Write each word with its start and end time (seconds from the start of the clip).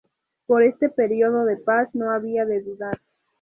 Pero 0.47 0.61
este 0.61 0.89
periodo 0.89 1.45
de 1.45 1.57
paz 1.57 1.87
no 1.93 2.09
había 2.09 2.43
de 2.47 2.61
durar. 2.61 2.99